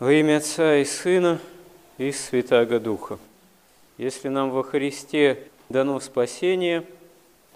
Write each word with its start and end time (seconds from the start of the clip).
Во 0.00 0.12
имя 0.12 0.38
Отца 0.38 0.78
и 0.78 0.84
Сына 0.84 1.38
и 1.98 2.10
Святаго 2.10 2.80
Духа. 2.80 3.20
Если 3.96 4.26
нам 4.26 4.50
во 4.50 4.64
Христе 4.64 5.46
дано 5.68 6.00
спасение, 6.00 6.84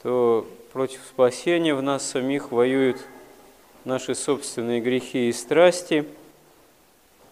то 0.05 0.47
против 0.73 1.01
спасения 1.09 1.75
в 1.75 1.83
нас 1.83 2.09
самих 2.09 2.53
воюют 2.53 3.05
наши 3.85 4.15
собственные 4.15 4.81
грехи 4.81 5.29
и 5.29 5.33
страсти. 5.33 6.05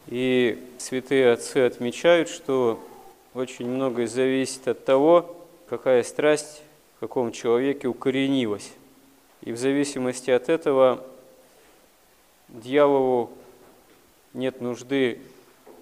И 0.09 0.61
святые 0.79 1.31
отцы 1.31 1.59
отмечают, 1.59 2.29
что 2.29 2.85
очень 3.33 3.69
многое 3.69 4.09
зависит 4.09 4.67
от 4.67 4.85
того, 4.85 5.37
какая 5.69 6.03
страсть 6.03 6.63
в 6.97 7.01
каком 7.01 7.31
человеке 7.31 7.87
укоренилась. 7.87 8.73
И 9.43 9.53
в 9.53 9.57
зависимости 9.57 10.33
от 10.33 10.49
этого 10.49 11.01
дьяволу 12.49 13.31
нет 14.37 14.61
нужды, 14.61 15.19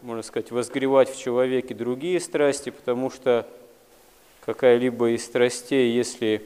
можно 0.02 0.22
сказать, 0.22 0.50
возгревать 0.50 1.10
в 1.10 1.18
человеке 1.18 1.74
другие 1.74 2.20
страсти, 2.20 2.70
потому 2.70 3.10
что 3.10 3.46
какая-либо 4.46 5.10
из 5.10 5.24
страстей, 5.24 5.92
если 5.92 6.42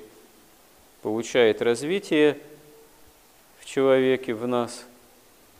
получает 1.03 1.63
развитие 1.63 2.39
в 3.61 3.67
человеке, 3.67 4.35
в 4.35 4.47
нас, 4.47 4.85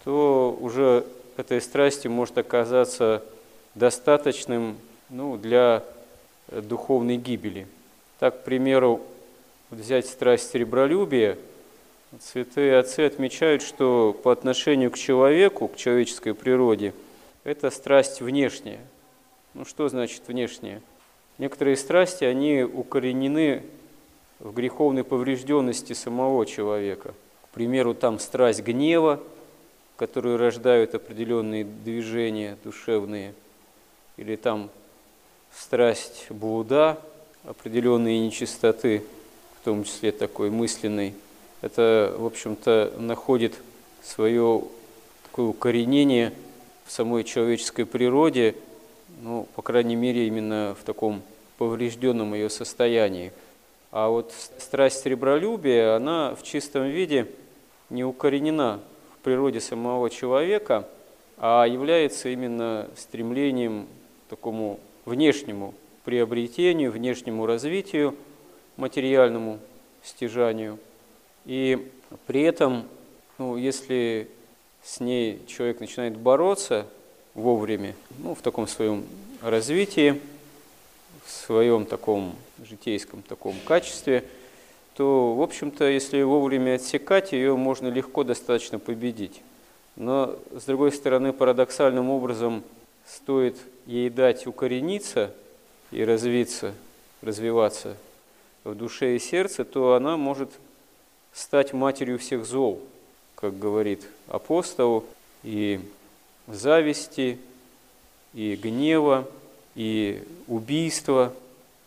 то 0.05 0.57
уже 0.61 1.05
этой 1.37 1.61
страсти 1.61 2.09
может 2.09 2.39
оказаться 2.39 3.23
достаточным 3.75 4.79
ну, 5.11 5.37
для 5.37 5.85
духовной 6.51 7.17
гибели. 7.17 7.67
Так, 8.19 8.41
к 8.41 8.45
примеру, 8.45 9.03
взять 9.71 10.07
страсть 10.07 10.51
сребролюбия– 10.51 11.37
Святые 12.21 12.79
отцы 12.79 13.01
отмечают, 13.01 13.61
что 13.61 14.19
по 14.23 14.33
отношению 14.33 14.91
к 14.91 14.97
человеку, 14.97 15.69
к 15.69 15.77
человеческой 15.77 16.33
природе, 16.33 16.95
это 17.45 17.71
страсть 17.71 18.23
внешняя. 18.23 18.81
Ну 19.53 19.67
что 19.67 19.91
значит 19.91 20.23
внешняя? 20.27 20.81
Некоторые 21.37 21.77
страсти, 21.77 22.25
они 22.25 22.63
укоренены 22.63 23.63
в 24.39 24.55
греховной 24.55 25.05
поврежденности 25.05 25.93
самого 25.93 26.47
человека. 26.47 27.13
К 27.45 27.49
примеру, 27.55 27.93
там 27.93 28.19
страсть 28.19 28.63
гнева, 28.63 29.21
которые 29.97 30.37
рождают 30.37 30.95
определенные 30.95 31.65
движения 31.65 32.57
душевные, 32.65 33.35
или 34.17 34.37
там 34.37 34.71
страсть 35.55 36.27
блуда, 36.31 36.99
определенные 37.45 38.19
нечистоты, 38.21 39.05
в 39.61 39.65
том 39.65 39.85
числе 39.85 40.11
такой 40.11 40.49
мысленной 40.49 41.15
это, 41.61 42.15
в 42.17 42.27
общем-то, 42.27 42.95
находит 42.99 43.55
свое 44.03 44.63
такое 45.25 45.47
укоренение 45.47 46.33
в 46.87 46.93
самой 46.93 47.25
человеческой 47.25 47.85
природе, 47.85 48.55
ну, 49.23 49.49
по 49.57 49.63
крайней 49.63 49.97
мере, 49.97 50.27
именно 50.27 50.77
в 50.81 50.85
таком 50.85 51.23
поврежденном 51.59 52.35
ее 52.35 52.49
состоянии. 52.49 53.33
А 53.91 54.09
вот 54.09 54.33
страсть 54.59 55.01
сребролюбия, 55.01 55.97
она 55.97 56.35
в 56.35 56.43
чистом 56.43 56.85
виде 56.89 57.27
не 57.91 58.05
укоренена 58.05 58.81
в 59.17 59.25
природе 59.25 59.61
самого 59.61 60.11
человека, 60.11 60.89
а 61.39 61.65
является 61.65 62.29
именно 62.29 62.89
стремлением 62.97 63.87
к 64.27 64.31
такому 64.31 64.79
внешнему 65.05 65.75
приобретению, 66.05 66.93
внешнему 66.93 67.47
развитию, 67.47 68.15
материальному 68.77 69.59
стяжанию– 70.05 70.79
и 71.49 71.91
при 72.27 72.43
этом, 72.43 72.87
ну, 73.39 73.57
если 73.57 74.29
с 74.85 75.01
ней 75.01 75.41
человек 75.47 75.81
начинает 75.81 76.15
бороться 76.15 76.87
вовремя, 77.33 77.95
ну, 78.19 78.35
в 78.35 78.43
таком 78.43 78.69
своем 78.69 79.07
развитии, 79.41 80.21
в 81.25 81.31
своем 81.31 81.87
таком 81.87 82.37
житейском 82.63 83.23
таком 83.23 83.57
качестве, 83.65 84.25
то, 84.95 85.35
в 85.35 85.41
общем-то, 85.41 85.89
если 85.89 86.21
вовремя 86.21 86.75
отсекать, 86.75 87.33
ее 87.33 87.57
можно 87.57 87.89
легко 87.89 88.25
достаточно 88.25 88.79
победить. 88.79 89.41
Но, 89.97 90.37
с 90.55 90.65
другой 90.65 90.93
стороны, 90.93 91.33
парадоксальным 91.33 92.11
образом 92.11 92.63
стоит 93.07 93.57
ей 93.87 94.11
дать 94.11 94.47
укорениться 94.47 95.33
и 95.93 96.05
развиться, 96.05 96.75
развиваться 97.23 97.97
в 98.65 98.75
душе 98.75 99.17
и 99.17 99.19
сердце, 99.19 99.65
то 99.65 99.95
она 99.95 100.19
может 100.19 100.51
стать 101.39 101.73
матерью 101.73 102.19
всех 102.19 102.45
зол, 102.45 102.83
как 103.37 103.57
говорит 103.57 104.05
апостол, 104.27 105.05
и 105.45 105.79
зависти, 106.49 107.39
и 108.35 108.57
гнева, 108.57 109.25
и 109.77 110.21
убийства, 110.49 111.33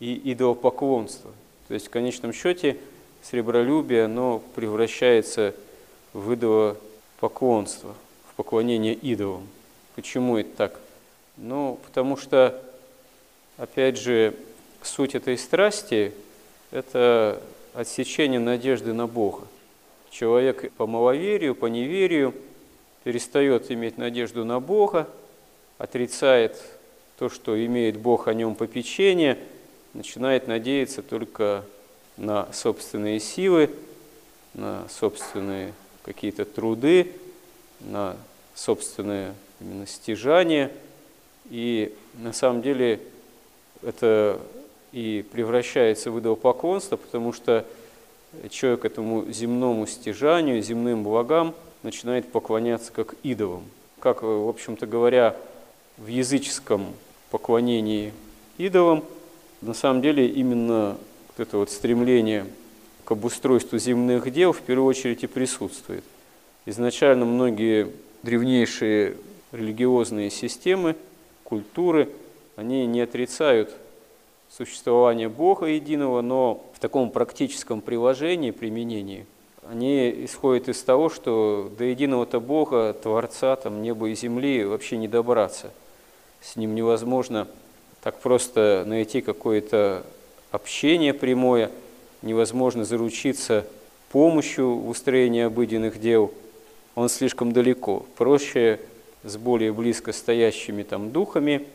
и 0.00 0.32
идолопоклонства. 0.32 1.30
То 1.68 1.74
есть 1.74 1.88
в 1.88 1.90
конечном 1.90 2.32
счете 2.32 2.78
сребролюбие, 3.22 4.06
оно 4.06 4.42
превращается 4.54 5.54
в 6.14 6.32
идолопоклонство, 6.32 7.94
в 8.30 8.34
поклонение 8.36 8.94
идолам. 8.94 9.46
Почему 9.94 10.38
это 10.38 10.56
так? 10.56 10.80
Ну, 11.36 11.78
потому 11.84 12.16
что, 12.16 12.58
опять 13.58 13.98
же, 13.98 14.34
суть 14.82 15.14
этой 15.14 15.36
страсти– 15.36 16.14
это 16.70 17.42
отсечение 17.74 18.40
надежды 18.40 18.92
на 18.92 19.06
Бога. 19.06 19.46
Человек 20.10 20.70
по 20.72 20.86
маловерию, 20.86 21.54
по 21.54 21.66
неверию 21.66 22.34
перестает 23.04 23.70
иметь 23.70 23.98
надежду 23.98 24.44
на 24.44 24.60
Бога, 24.60 25.08
отрицает 25.78 26.60
то, 27.18 27.28
что 27.28 27.64
имеет 27.64 27.98
Бог 27.98 28.28
о 28.28 28.34
нем 28.34 28.54
попечение, 28.54 29.38
начинает 29.94 30.48
надеяться 30.48 31.02
только 31.02 31.64
на 32.16 32.52
собственные 32.52 33.20
силы, 33.20 33.70
на 34.54 34.86
собственные 34.88 35.72
какие-то 36.02 36.44
труды, 36.44 37.12
на 37.80 38.16
собственное 38.54 39.34
именно 39.60 39.86
стяжание. 39.86 40.70
И 41.50 41.94
на 42.14 42.32
самом 42.32 42.62
деле 42.62 43.00
это 43.82 44.40
и 44.92 45.24
превращается 45.32 46.10
в 46.10 46.20
идолопоклонство, 46.20 46.96
потому 46.96 47.32
что 47.32 47.66
человек 48.50 48.84
этому 48.84 49.30
земному 49.30 49.86
стяжанию, 49.86 50.62
земным 50.62 51.02
благам 51.02 51.54
начинает 51.82 52.30
поклоняться 52.30 52.92
как 52.92 53.14
идолам. 53.22 53.64
Как, 53.98 54.22
в 54.22 54.48
общем-то 54.48 54.86
говоря, 54.86 55.36
в 55.96 56.06
языческом 56.06 56.86
поклонении 57.30 58.12
идолам, 58.58 59.04
на 59.60 59.74
самом 59.74 60.02
деле 60.02 60.26
именно 60.26 60.96
вот 61.28 61.46
это 61.46 61.58
вот 61.58 61.70
стремление 61.70 62.46
к 63.04 63.12
обустройству 63.12 63.78
земных 63.78 64.30
дел 64.32 64.52
в 64.52 64.60
первую 64.60 64.86
очередь 64.86 65.24
и 65.24 65.26
присутствует. 65.26 66.04
Изначально 66.66 67.24
многие 67.24 67.90
древнейшие 68.22 69.16
религиозные 69.50 70.30
системы, 70.30 70.96
культуры, 71.44 72.08
они 72.56 72.86
не 72.86 73.00
отрицают 73.00 73.74
существования 74.56 75.28
Бога 75.28 75.66
единого, 75.66 76.20
но 76.20 76.64
в 76.74 76.78
таком 76.78 77.10
практическом 77.10 77.80
приложении, 77.80 78.50
применении, 78.50 79.26
они 79.68 80.24
исходят 80.24 80.68
из 80.68 80.82
того, 80.82 81.08
что 81.08 81.70
до 81.78 81.84
единого-то 81.84 82.40
Бога, 82.40 82.92
Творца 82.92 83.56
там, 83.56 83.80
неба 83.80 84.08
и 84.10 84.14
земли 84.14 84.64
вообще 84.64 84.96
не 84.96 85.08
добраться. 85.08 85.70
С 86.40 86.56
Ним 86.56 86.74
невозможно 86.74 87.46
так 88.02 88.18
просто 88.18 88.84
найти 88.86 89.20
какое-то 89.20 90.04
общение 90.50 91.14
прямое, 91.14 91.70
невозможно 92.20 92.84
заручиться 92.84 93.64
помощью 94.10 94.74
в 94.74 94.88
устроении 94.88 95.42
обыденных 95.42 96.00
дел. 96.00 96.32
Он 96.94 97.08
слишком 97.08 97.52
далеко. 97.52 98.04
Проще 98.16 98.80
с 99.22 99.36
более 99.36 99.72
близко 99.72 100.12
стоящими 100.12 100.82
там 100.82 101.10
духами 101.10 101.66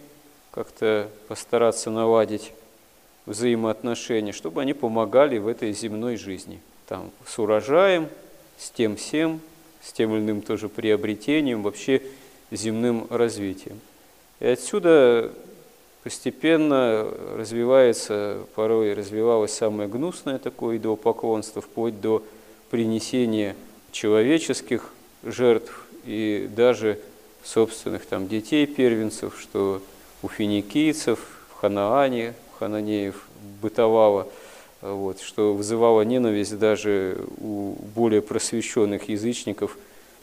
как-то 0.51 1.09
постараться 1.27 1.89
наладить 1.89 2.51
взаимоотношения, 3.27 4.31
чтобы 4.31 4.61
они 4.61 4.73
помогали 4.73 5.37
в 5.37 5.47
этой 5.47 5.71
земной 5.73 6.15
жизни. 6.15 6.59
Там, 6.87 7.11
с 7.25 7.37
урожаем, 7.37 8.07
с 8.57 8.71
тем 8.71 8.95
всем, 8.95 9.41
с 9.83 9.91
тем 9.93 10.15
или 10.15 10.21
иным 10.21 10.41
тоже 10.41 10.69
приобретением, 10.69 11.61
вообще 11.61 12.01
земным 12.49 13.05
развитием. 13.09 13.79
И 14.39 14.47
отсюда 14.47 15.31
постепенно 16.03 17.05
развивается, 17.35 18.39
порой 18.55 18.93
развивалось 18.93 19.53
самое 19.53 19.89
гнусное 19.89 20.39
такое 20.39 20.77
идолопоклонство, 20.77 21.61
вплоть 21.61 21.99
до 21.99 22.23
принесения 22.69 23.55
человеческих 23.91 24.93
жертв 25.23 25.85
и 26.05 26.49
даже 26.55 26.99
собственных 27.43 28.05
там 28.05 28.27
детей 28.27 28.65
первенцев, 28.65 29.37
что 29.39 29.81
у 30.21 30.29
финикийцев, 30.29 31.19
в 31.49 31.59
Ханаане, 31.59 32.33
хананеев 32.59 33.27
бытовало, 33.61 34.27
вот, 34.81 35.19
что 35.21 35.53
вызывало 35.53 36.01
ненависть 36.01 36.57
даже 36.57 37.17
у 37.39 37.75
более 37.95 38.21
просвещенных 38.21 39.09
язычников, 39.09 39.77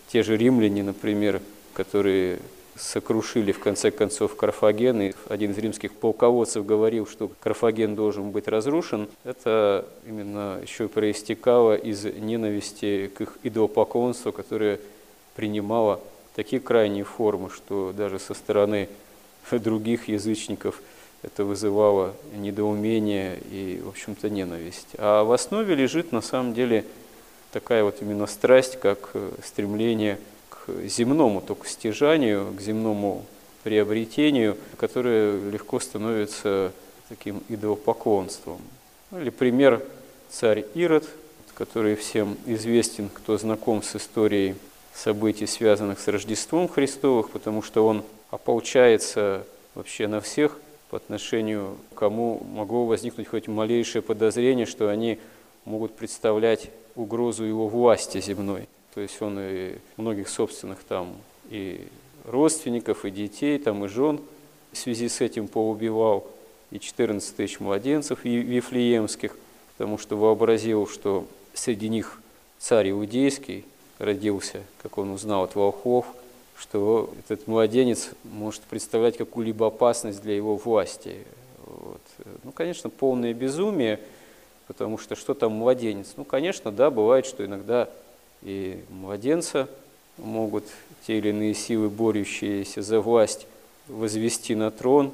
те 0.08 0.22
же 0.22 0.36
римляне, 0.36 0.82
например, 0.82 1.40
которые 1.72 2.38
сокрушили 2.76 3.52
в 3.52 3.60
конце 3.60 3.90
концов 3.90 4.36
Карфаген, 4.36 5.00
и 5.02 5.12
один 5.28 5.52
из 5.52 5.58
римских 5.58 5.92
полководцев 5.92 6.66
говорил, 6.66 7.06
что 7.06 7.30
Карфаген 7.40 7.94
должен 7.94 8.30
быть 8.30 8.48
разрушен, 8.48 9.08
это 9.24 9.86
именно 10.06 10.58
еще 10.62 10.88
проистекало 10.88 11.76
из 11.76 12.04
ненависти 12.04 13.10
к 13.14 13.20
их 13.20 13.38
идолопоклонству, 13.42 14.32
которое 14.32 14.80
принимало 15.36 16.00
такие 16.34 16.60
крайние 16.60 17.04
формы, 17.04 17.50
что 17.50 17.92
даже 17.96 18.18
со 18.18 18.34
стороны 18.34 18.88
других 19.52 20.08
язычников 20.08 20.82
это 21.24 21.44
вызывало 21.44 22.14
недоумение 22.36 23.38
и, 23.50 23.80
в 23.82 23.88
общем-то, 23.88 24.28
ненависть. 24.28 24.88
А 24.98 25.24
в 25.24 25.32
основе 25.32 25.74
лежит 25.74 26.12
на 26.12 26.20
самом 26.20 26.54
деле 26.54 26.84
такая 27.52 27.82
вот 27.82 28.02
именно 28.02 28.26
страсть, 28.26 28.78
как 28.78 29.10
стремление 29.44 30.18
к 30.50 30.70
земному 30.86 31.40
только 31.40 31.68
стяжанию, 31.68 32.52
к 32.56 32.60
земному 32.60 33.24
приобретению, 33.62 34.58
которое 34.76 35.50
легко 35.50 35.80
становится 35.80 36.72
таким 37.08 37.42
идолопоклонством. 37.48 38.60
Ну, 39.10 39.20
или 39.20 39.30
пример 39.30 39.82
царь 40.30 40.66
Ирод, 40.74 41.08
который 41.54 41.94
всем 41.96 42.36
известен, 42.46 43.08
кто 43.08 43.38
знаком 43.38 43.82
с 43.82 43.96
историей 43.96 44.56
событий, 44.92 45.46
связанных 45.46 46.00
с 46.00 46.08
Рождеством 46.08 46.68
Христовых, 46.68 47.30
потому 47.30 47.62
что 47.62 47.86
он 47.86 48.04
ополчается 48.30 49.44
вообще 49.74 50.06
на 50.06 50.20
всех, 50.20 50.58
по 50.90 50.96
отношению 50.96 51.76
к 51.92 51.98
кому 51.98 52.42
могло 52.52 52.86
возникнуть 52.86 53.28
хоть 53.28 53.48
малейшее 53.48 54.02
подозрение, 54.02 54.66
что 54.66 54.88
они 54.88 55.18
могут 55.64 55.94
представлять 55.94 56.70
угрозу 56.94 57.44
его 57.44 57.68
власти 57.68 58.20
земной. 58.20 58.68
То 58.94 59.00
есть 59.00 59.20
он 59.20 59.38
и 59.40 59.76
многих 59.96 60.28
собственных 60.28 60.84
там 60.84 61.14
и 61.50 61.86
родственников, 62.24 63.04
и 63.04 63.10
детей, 63.10 63.58
там 63.58 63.84
и 63.84 63.88
жен 63.88 64.20
в 64.72 64.76
связи 64.76 65.08
с 65.08 65.20
этим 65.20 65.48
поубивал, 65.48 66.26
и 66.70 66.78
14 66.78 67.36
тысяч 67.36 67.60
младенцев 67.60 68.24
вифлеемских, 68.24 69.36
потому 69.76 69.98
что 69.98 70.16
вообразил, 70.16 70.86
что 70.86 71.26
среди 71.52 71.88
них 71.88 72.20
царь 72.58 72.90
иудейский 72.90 73.64
родился, 73.98 74.62
как 74.82 74.98
он 74.98 75.10
узнал 75.10 75.44
от 75.44 75.54
волхов, 75.54 76.06
что 76.58 77.12
этот 77.18 77.46
младенец 77.46 78.10
может 78.24 78.62
представлять 78.62 79.16
какую-либо 79.16 79.66
опасность 79.66 80.22
для 80.22 80.34
его 80.34 80.56
власти. 80.56 81.18
Вот. 81.66 82.00
Ну, 82.42 82.52
конечно, 82.52 82.90
полное 82.90 83.34
безумие, 83.34 84.00
потому 84.66 84.98
что 84.98 85.16
что 85.16 85.34
там 85.34 85.52
младенец? 85.52 86.14
Ну, 86.16 86.24
конечно, 86.24 86.70
да, 86.70 86.90
бывает, 86.90 87.26
что 87.26 87.44
иногда 87.44 87.88
и 88.42 88.82
младенца 88.90 89.68
могут 90.18 90.64
те 91.06 91.18
или 91.18 91.30
иные 91.30 91.54
силы, 91.54 91.88
борющиеся 91.88 92.82
за 92.82 93.00
власть, 93.00 93.46
возвести 93.88 94.54
на 94.54 94.70
трон, 94.70 95.12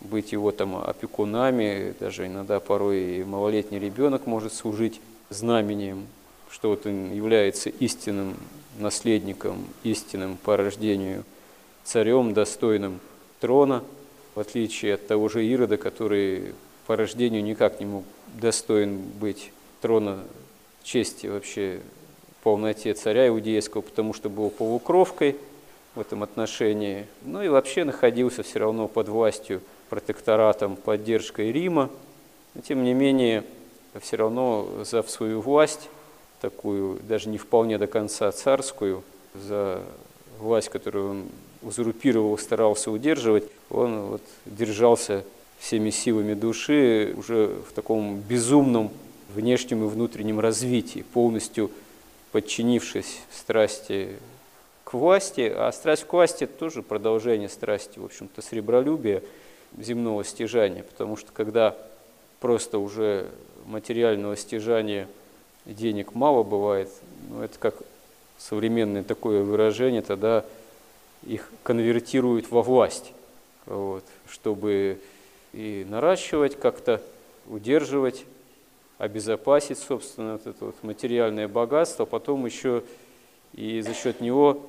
быть 0.00 0.32
его 0.32 0.50
там 0.50 0.76
опекунами, 0.76 1.94
даже 1.98 2.26
иногда 2.26 2.60
порой 2.60 3.18
и 3.18 3.24
малолетний 3.24 3.78
ребенок 3.78 4.26
может 4.26 4.52
служить 4.52 5.00
знамением, 5.30 6.06
что 6.50 6.70
вот 6.70 6.86
он 6.86 7.12
является 7.12 7.70
истинным 7.70 8.36
наследником, 8.78 9.66
истинным 9.82 10.36
по 10.36 10.56
рождению 10.56 11.24
царем, 11.84 12.32
достойным 12.34 13.00
трона, 13.40 13.82
в 14.34 14.40
отличие 14.40 14.94
от 14.94 15.06
того 15.06 15.28
же 15.28 15.44
Ирода, 15.44 15.76
который 15.76 16.54
по 16.86 16.96
рождению 16.96 17.42
никак 17.42 17.80
не 17.80 17.86
мог 17.86 18.04
достоин 18.34 18.98
быть 18.98 19.52
трона 19.80 20.20
чести 20.82 21.26
вообще 21.26 21.80
полноте 22.42 22.92
царя 22.94 23.28
иудейского, 23.28 23.82
потому 23.82 24.12
что 24.14 24.28
был 24.28 24.50
полукровкой 24.50 25.36
в 25.94 26.00
этом 26.00 26.22
отношении. 26.22 27.06
Ну 27.22 27.42
и 27.42 27.48
вообще 27.48 27.84
находился 27.84 28.42
все 28.42 28.58
равно 28.58 28.88
под 28.88 29.08
властью, 29.08 29.60
протекторатом, 29.88 30.76
поддержкой 30.76 31.52
Рима. 31.52 31.90
Но 32.54 32.60
тем 32.62 32.82
не 32.82 32.94
менее, 32.94 33.44
все 34.00 34.16
равно 34.16 34.84
за 34.84 35.02
свою 35.02 35.40
власть, 35.40 35.88
такую 36.42 36.98
даже 37.08 37.28
не 37.28 37.38
вполне 37.38 37.78
до 37.78 37.86
конца 37.86 38.30
царскую, 38.32 39.02
за 39.34 39.80
власть, 40.38 40.68
которую 40.68 41.10
он 41.10 41.24
узурпировал, 41.62 42.36
старался 42.36 42.90
удерживать, 42.90 43.44
он 43.70 44.02
вот 44.02 44.22
держался 44.44 45.24
всеми 45.58 45.90
силами 45.90 46.34
души 46.34 47.14
уже 47.16 47.46
в 47.68 47.72
таком 47.72 48.20
безумном 48.20 48.90
внешнем 49.32 49.84
и 49.84 49.88
внутреннем 49.88 50.40
развитии, 50.40 51.04
полностью 51.14 51.70
подчинившись 52.32 53.20
страсти 53.32 54.16
к 54.84 54.94
власти, 54.94 55.52
а 55.54 55.70
страсть 55.70 56.04
к 56.04 56.12
власти– 56.12 56.44
это 56.44 56.58
тоже 56.58 56.82
продолжение 56.82 57.48
страсти, 57.48 58.00
в 58.00 58.04
общем-то, 58.04 58.42
сребролюбия, 58.42 59.22
земного 59.78 60.24
стяжания, 60.24 60.82
потому 60.82 61.16
что 61.16 61.30
когда 61.32 61.76
просто 62.40 62.78
уже 62.78 63.30
материального 63.64 64.36
стяжания 64.36 65.08
денег 65.66 66.14
мало 66.14 66.42
бывает, 66.42 66.90
ну, 67.28 67.42
это 67.42 67.58
как 67.58 67.76
современное 68.38 69.02
такое 69.02 69.42
выражение, 69.42 70.02
тогда 70.02 70.44
их 71.22 71.48
конвертируют 71.62 72.50
во 72.50 72.62
власть, 72.62 73.12
вот, 73.66 74.04
чтобы 74.28 74.98
и 75.52 75.86
наращивать 75.88 76.58
как-то, 76.58 77.00
удерживать 77.46 78.24
обезопасить, 78.98 79.78
собственно, 79.78 80.34
вот 80.34 80.46
это 80.46 80.64
вот 80.66 80.76
материальное 80.82 81.48
богатство, 81.48 82.04
потом 82.04 82.46
еще 82.46 82.84
и 83.52 83.80
за 83.80 83.94
счет 83.94 84.20
него 84.20 84.64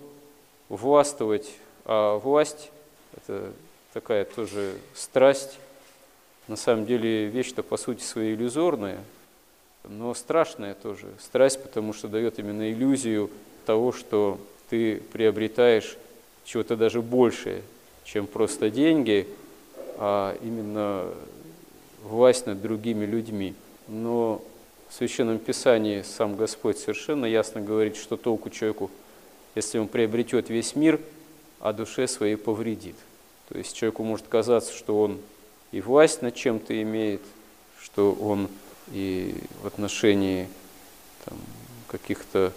властвовать. 0.69 1.51
А 1.85 2.17
власть– 2.17 2.71
это 3.15 3.53
такая 3.93 4.25
тоже 4.25 4.73
страсть, 4.95 5.59
на 6.47 6.55
самом 6.55 6.85
деле 6.85 7.27
вещь-то 7.27 7.61
по 7.63 7.77
сути 7.77 8.01
своей 8.01 8.33
иллюзорная, 8.33 8.99
но 9.83 10.13
страшная 10.13 10.73
тоже. 10.73 11.07
Страсть, 11.19 11.61
потому 11.61 11.93
что 11.93 12.07
дает 12.07 12.39
именно 12.39 12.71
иллюзию 12.71 13.29
того, 13.65 13.91
что 13.91 14.39
ты 14.69 14.97
приобретаешь 15.11 15.97
чего-то 16.45 16.75
даже 16.75 17.01
большее, 17.01 17.61
чем 18.03 18.27
просто 18.27 18.69
деньги, 18.69 19.27
а 19.97 20.37
именно 20.41 21.07
власть 22.03 22.45
над 22.45 22.61
другими 22.61 23.05
людьми 23.05 23.55
но 23.87 24.41
в 24.89 24.93
Священном 24.93 25.39
Писании 25.39 26.01
сам 26.01 26.35
Господь 26.35 26.77
совершенно 26.77 27.25
ясно 27.25 27.61
говорит, 27.61 27.95
что 27.95 28.17
толку 28.17 28.49
человеку, 28.49 28.91
если 29.55 29.79
он 29.79 29.87
приобретет 29.87 30.49
весь 30.49 30.75
мир, 30.75 30.99
а 31.59 31.73
душе 31.73 32.07
своей 32.07 32.35
повредит. 32.35 32.95
То 33.49 33.57
есть 33.57 33.75
человеку 33.75 34.03
может 34.03 34.27
казаться, 34.27 34.73
что 34.73 34.99
он 34.99 35.19
и 35.71 35.81
власть 35.81 36.21
над 36.21 36.35
чем-то 36.35 36.79
имеет, 36.81 37.21
что 37.81 38.11
он 38.11 38.47
и 38.91 39.35
в 39.61 39.67
отношении 39.67 40.47
там, 41.25 41.37
каких-то, 41.87 42.53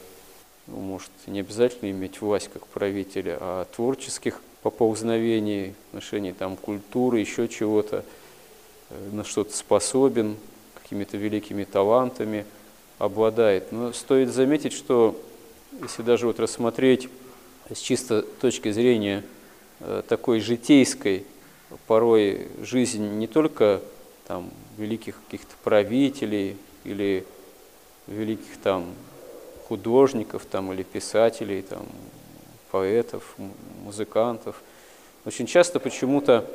ну, 0.67 0.79
может, 0.79 1.11
не 1.27 1.41
обязательно 1.41 1.91
иметь 1.91 2.21
власть 2.21 2.51
как 2.53 2.67
правителя, 2.67 3.39
а 3.41 3.65
творческих 3.67 4.41
поползновений, 4.63 5.75
в 5.93 5.97
отношении 5.97 6.33
там, 6.33 6.57
культуры, 6.57 7.21
еще 7.21 7.49
чего-то, 7.49 8.05
э, 8.91 9.11
на 9.13 9.25
что-то 9.25 9.57
способен, 9.57 10.37
какими-то 10.83 11.17
великими 11.17 11.65
талантами 11.65 12.45
обладает. 12.99 13.73
Но 13.73 13.93
стоит 13.93 14.33
заметить, 14.33 14.73
что 14.73 15.21
если 15.81 16.03
даже 16.03 16.27
вот 16.27 16.41
рассмотреть 16.41 17.09
с 17.73 17.79
чисто 17.79 18.23
точки 18.23 18.71
зрения 18.73 19.25
э, 19.81 20.03
такой 20.09 20.41
житейской, 20.41 21.27
порой 21.87 22.49
жизнь 22.63 23.05
не 23.19 23.27
только 23.27 23.83
там 24.27 24.51
великих 24.77 25.17
каких-то 25.25 25.55
правителей 25.65 26.57
или 26.85 27.25
великих 28.07 28.57
там 28.63 28.87
художников 29.69 30.45
там, 30.45 30.73
или 30.73 30.83
писателей, 30.83 31.63
там, 31.63 31.87
поэтов, 32.71 33.37
музыкантов. 33.83 34.63
Очень 35.25 35.47
часто 35.47 35.81
почему-то 35.81 36.49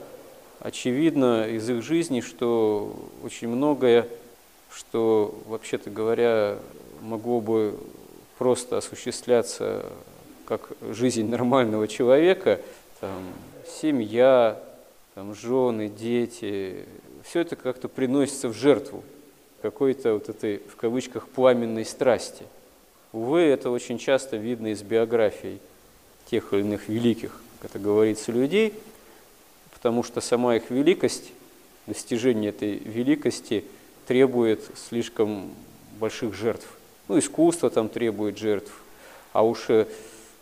очевидно 0.59 1.47
из 1.47 1.69
их 1.69 1.83
жизни, 1.83 2.21
что 2.21 2.95
очень 3.23 3.49
многое 3.49 4.07
что, 4.73 5.35
вообще-то 5.47 5.89
говоря, 5.89 6.57
могло 7.01 7.41
бы 7.41 7.77
просто 8.37 8.77
осуществляться 8.77 9.85
как 10.45 10.71
жизнь 10.81 11.27
нормального 11.29 11.87
человека, 11.87 12.59
там, 12.99 13.23
семья, 13.67 14.61
там, 15.13 15.35
жены, 15.35 15.89
дети, 15.89 16.85
все 17.23 17.41
это 17.41 17.55
как-то 17.55 17.87
приносится 17.87 18.49
в 18.49 18.53
жертву 18.53 19.03
какой-то 19.61 20.13
вот 20.13 20.29
этой, 20.29 20.59
в 20.59 20.75
кавычках, 20.75 21.27
пламенной 21.27 21.85
страсти. 21.85 22.45
Увы, 23.11 23.41
это 23.41 23.69
очень 23.69 23.97
часто 23.97 24.37
видно 24.37 24.67
из 24.67 24.81
биографий 24.81 25.59
тех 26.29 26.53
или 26.53 26.61
иных 26.61 26.87
великих, 26.87 27.41
как 27.61 27.71
это 27.71 27.79
говорится, 27.79 28.31
людей, 28.31 28.73
потому 29.73 30.03
что 30.03 30.21
сама 30.21 30.55
их 30.55 30.69
великость, 30.69 31.31
достижение 31.87 32.49
этой 32.49 32.77
великости– 32.77 33.65
требует 34.11 34.59
слишком 34.75 35.53
больших 35.97 36.33
жертв. 36.33 36.67
Ну, 37.07 37.17
искусство 37.17 37.69
там 37.69 37.87
требует 37.87 38.37
жертв, 38.37 38.71
а 39.31 39.41
уж 39.41 39.69
э, 39.69 39.87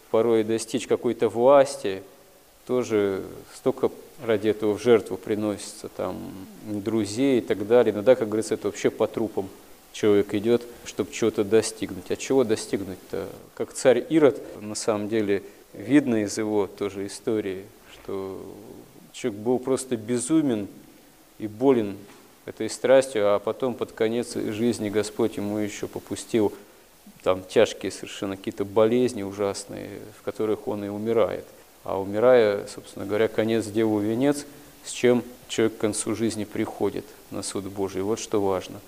порой 0.09 0.43
достичь 0.43 0.87
какой-то 0.87 1.29
власти, 1.29 2.01
тоже 2.65 3.23
столько 3.55 3.91
ради 4.23 4.49
этого 4.49 4.77
в 4.77 4.81
жертву 4.81 5.17
приносится, 5.17 5.89
там, 5.89 6.17
друзей 6.65 7.39
и 7.39 7.41
так 7.41 7.67
далее. 7.67 7.93
Иногда, 7.93 8.15
как 8.15 8.27
говорится, 8.27 8.55
это 8.55 8.67
вообще 8.67 8.89
по 8.89 9.07
трупам 9.07 9.49
человек 9.91 10.33
идет, 10.33 10.63
чтобы 10.85 11.11
чего-то 11.11 11.43
достигнуть. 11.43 12.11
А 12.11 12.15
чего 12.15 12.43
достигнуть-то? 12.43 13.27
Как 13.55 13.73
царь 13.73 14.05
Ирод, 14.09 14.41
на 14.61 14.75
самом 14.75 15.09
деле, 15.09 15.43
видно 15.73 16.23
из 16.23 16.37
его 16.37 16.67
тоже 16.67 17.07
истории, 17.07 17.65
что 17.93 18.41
человек 19.13 19.39
был 19.41 19.59
просто 19.59 19.97
безумен 19.97 20.67
и 21.37 21.47
болен 21.47 21.97
этой 22.45 22.69
страстью, 22.69 23.35
а 23.35 23.39
потом 23.39 23.73
под 23.73 23.91
конец 23.91 24.35
жизни 24.35 24.89
Господь 24.89 25.37
ему 25.37 25.57
еще 25.57 25.87
попустил 25.87 26.53
там 27.23 27.43
тяжкие 27.43 27.91
совершенно 27.91 28.37
какие-то 28.37 28.65
болезни 28.65 29.23
ужасные, 29.23 29.99
в 30.17 30.23
которых 30.23 30.67
он 30.67 30.85
и 30.85 30.87
умирает. 30.87 31.45
А 31.83 31.99
умирая, 31.99 32.65
собственно 32.67 33.05
говоря, 33.05 33.27
конец 33.27 33.65
делу 33.65 33.99
венец, 33.99 34.45
с 34.83 34.91
чем 34.91 35.23
человек 35.47 35.77
к 35.77 35.81
концу 35.81 36.15
жизни 36.15 36.43
приходит 36.43 37.05
на 37.31 37.43
суд 37.43 37.65
Божий. 37.65 38.01
Вот 38.01 38.19
что 38.19 38.41
важно. 38.41 38.79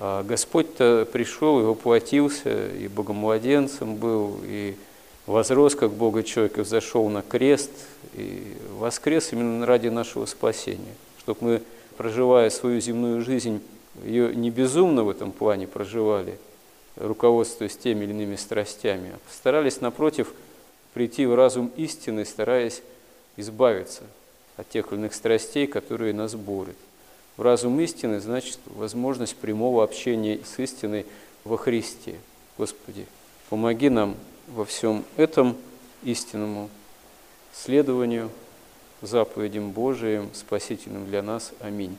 А 0.00 0.22
Господь-то 0.22 1.08
пришел 1.12 1.60
и 1.60 1.64
воплотился, 1.64 2.68
и 2.68 2.88
богомладенцем 2.88 3.96
был, 3.96 4.38
и 4.42 4.76
возрос 5.26 5.74
как 5.76 5.92
Бога 5.92 6.22
человека, 6.22 6.64
зашел 6.64 7.08
на 7.08 7.22
крест, 7.22 7.70
и 8.14 8.56
воскрес 8.78 9.32
именно 9.32 9.64
ради 9.66 9.88
нашего 9.88 10.26
спасения, 10.26 10.94
чтобы 11.18 11.38
мы, 11.40 11.62
проживая 11.96 12.50
свою 12.50 12.80
земную 12.80 13.22
жизнь, 13.22 13.62
ее 14.04 14.34
не 14.34 14.50
безумно 14.50 15.04
в 15.04 15.10
этом 15.10 15.30
плане 15.30 15.68
проживали, 15.68 16.36
руководствуясь 16.96 17.76
теми 17.76 18.04
или 18.04 18.10
иными 18.10 18.36
страстями, 18.36 19.12
а 19.14 19.18
постарались, 19.28 19.80
напротив, 19.80 20.32
прийти 20.94 21.26
в 21.26 21.34
разум 21.34 21.70
истины, 21.76 22.24
стараясь 22.24 22.82
избавиться 23.36 24.02
от 24.56 24.68
тех 24.68 24.92
или 24.92 25.00
иных 25.00 25.14
страстей, 25.14 25.66
которые 25.66 26.14
нас 26.14 26.34
борют. 26.34 26.76
В 27.36 27.42
разум 27.42 27.80
истины 27.80 28.20
значит 28.20 28.60
возможность 28.66 29.36
прямого 29.36 29.82
общения 29.82 30.38
с 30.44 30.58
истиной 30.60 31.04
во 31.42 31.56
Христе. 31.58 32.14
Господи, 32.56 33.06
помоги 33.50 33.88
нам 33.88 34.14
во 34.48 34.64
всем 34.64 35.04
этом 35.16 35.56
истинному 36.04 36.70
следованию 37.52 38.30
заповедям 39.02 39.72
Божиим, 39.72 40.30
спасительным 40.32 41.06
для 41.06 41.22
нас. 41.22 41.52
Аминь. 41.60 41.96